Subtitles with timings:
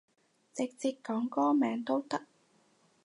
[0.55, 2.25] 直接講歌名都得